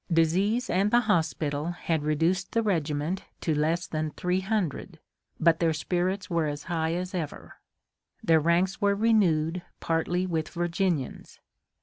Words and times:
Disease 0.11 0.67
and 0.67 0.89
the 0.89 1.01
hospital 1.01 1.73
had 1.73 2.01
reduced 2.01 2.53
the 2.53 2.63
regiment 2.63 3.21
to 3.41 3.53
less 3.53 3.85
than 3.85 4.09
three 4.09 4.39
hundred, 4.39 4.97
but 5.39 5.59
their 5.59 5.73
spirits 5.73 6.27
were 6.27 6.47
as 6.47 6.63
high 6.63 6.95
as 6.95 7.13
ever. 7.13 7.57
Their 8.23 8.39
ranks 8.39 8.81
were 8.81 8.95
renewed 8.95 9.61
partly 9.79 10.25
with 10.25 10.49
Virginians. 10.49 11.39